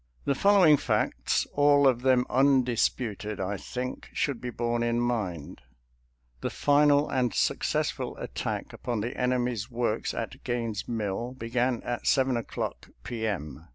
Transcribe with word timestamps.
The 0.25 0.33
following 0.33 0.77
facts, 0.77 1.45
all 1.53 1.87
of 1.87 2.01
them 2.01 2.25
undisputed, 2.27 3.39
I 3.39 3.55
think, 3.55 4.09
should 4.13 4.41
be 4.41 4.49
borne 4.49 4.81
in 4.81 4.99
mind. 4.99 5.61
The 6.39 6.49
final 6.49 7.07
and 7.07 7.31
successful 7.35 8.17
attack 8.17 8.73
upon 8.73 9.01
the 9.01 9.15
enemy's 9.15 9.69
works 9.69 10.15
at 10.15 10.43
Gaines' 10.43 10.87
Mill 10.87 11.33
began 11.33 11.83
at 11.83 12.07
7 12.07 12.35
o'clock 12.35 12.89
p. 13.03 13.27
M. 13.27 13.67